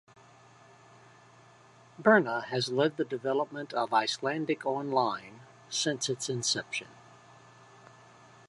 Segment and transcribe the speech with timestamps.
[2.01, 6.87] Birna has led the development of "Icelandic Online" since its inception.